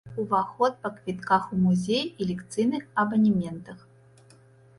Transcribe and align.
Уваход 0.21 0.79
па 0.85 0.89
квітках 0.95 1.43
у 1.55 1.59
музей 1.65 2.01
і 2.07 2.21
лекцыйных 2.31 2.83
абанементах. 3.05 3.79